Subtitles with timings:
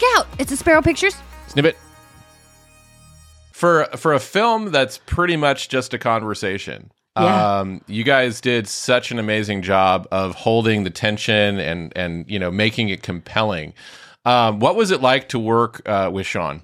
[0.00, 0.26] Look out!
[0.38, 1.16] It's a Spero Pictures.
[1.48, 1.76] Snippet.
[3.52, 6.92] For for a film that's pretty much just a conversation.
[7.16, 7.58] Yeah.
[7.58, 12.38] Um, you guys did such an amazing job of holding the tension and and you
[12.38, 13.74] know making it compelling.
[14.24, 16.62] Um, what was it like to work uh, with Sean?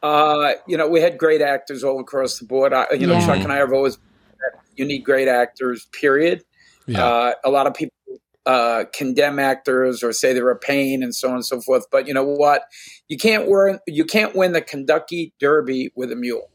[0.00, 2.72] Uh, you know, we had great actors all across the board.
[2.72, 3.26] I, you know, Yeah.
[3.26, 5.86] Chuck and I have always said you need great actors.
[5.86, 6.44] Period.
[6.94, 7.92] Uh, a lot of people
[8.48, 11.84] uh, condemn actors or say they're a pain and so on and so forth.
[11.92, 12.62] But you know what?
[13.06, 13.78] You can't win.
[13.86, 16.48] You can't win the Kentucky Derby with a mule.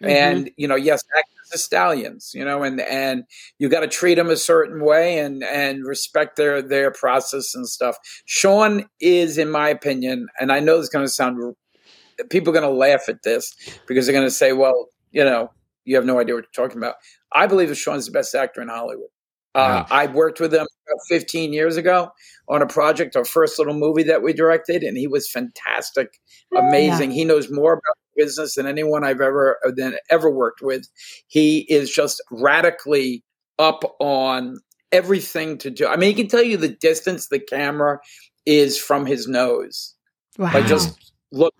[0.00, 2.32] And you know, yes, actors are stallions.
[2.34, 3.24] You know, and and
[3.58, 7.68] you got to treat them a certain way and and respect their their process and
[7.68, 7.98] stuff.
[8.24, 11.54] Sean is, in my opinion, and I know this is going to sound
[12.30, 13.54] people are going to laugh at this
[13.86, 15.50] because they're going to say, well, you know,
[15.84, 16.94] you have no idea what you're talking about.
[17.32, 19.08] I believe that Sean's the best actor in Hollywood.
[19.56, 20.66] Uh, I worked with him
[21.08, 22.10] 15 years ago
[22.46, 26.20] on a project, our first little movie that we directed, and he was fantastic,
[26.54, 27.10] amazing.
[27.10, 30.88] He knows more about business than anyone I've ever than ever worked with.
[31.26, 33.24] He is just radically
[33.58, 34.58] up on
[34.92, 35.86] everything to do.
[35.86, 37.98] I mean, he can tell you the distance the camera
[38.44, 39.94] is from his nose.
[40.38, 40.52] Wow.
[40.52, 41.54] Like just look.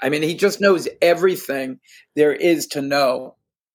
[0.00, 1.80] I mean, he just knows everything
[2.14, 3.34] there is to know,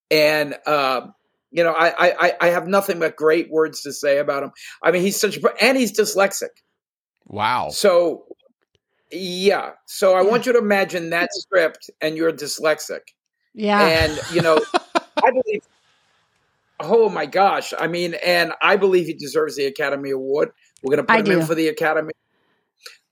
[0.09, 1.13] and um,
[1.57, 4.51] you know, I, I I- I have nothing but great words to say about him.
[4.83, 6.53] I mean, he's such a and he's dyslexic.
[7.25, 7.69] Wow.
[7.69, 8.25] So
[9.11, 12.99] yeah, so I want you to imagine that script, and you're dyslexic,
[13.53, 13.81] yeah.
[13.81, 14.59] and you know,
[14.95, 15.61] I believe.
[16.79, 17.73] Oh my gosh!
[17.77, 20.51] I mean, and I believe he deserves the Academy Award.
[20.83, 21.39] We're going to I put him do.
[21.41, 22.13] in for the Academy.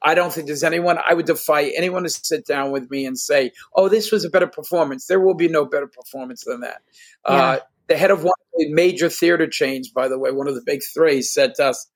[0.01, 0.99] I don't think there's anyone.
[1.03, 4.29] I would defy anyone to sit down with me and say, "Oh, this was a
[4.29, 6.81] better performance." There will be no better performance than that.
[7.23, 10.55] Uh, the head of one of the major theater chains, by the way, one of
[10.55, 11.89] the big three, said to us,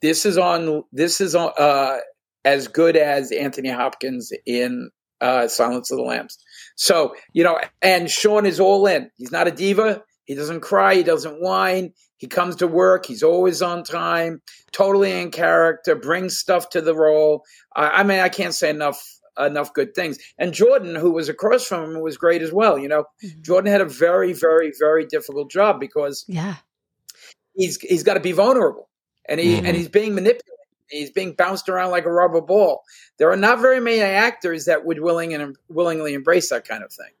[0.00, 0.84] "This is on.
[0.92, 1.98] This is on uh,
[2.44, 6.38] as good as Anthony Hopkins in uh, Silence of the Lambs."
[6.76, 9.10] So you know, and Sean is all in.
[9.16, 10.02] He's not a diva.
[10.24, 10.94] He doesn't cry.
[10.94, 11.92] He doesn't whine.
[12.16, 13.06] He comes to work.
[13.06, 14.40] He's always on time.
[14.70, 15.96] Totally in character.
[15.96, 17.42] Brings stuff to the role.
[17.74, 19.02] I, I mean, I can't say enough
[19.38, 20.18] enough good things.
[20.38, 22.78] And Jordan, who was across from him, was great as well.
[22.78, 23.04] You know,
[23.40, 26.56] Jordan had a very, very, very difficult job because yeah.
[27.54, 28.88] he's he's got to be vulnerable,
[29.28, 29.64] and he Mhm.
[29.66, 30.46] and he's being manipulated.
[30.88, 32.82] He's being bounced around like a rubber ball.
[33.16, 36.92] There are not very many actors that would willing and willingly embrace that kind of
[36.92, 37.12] thing.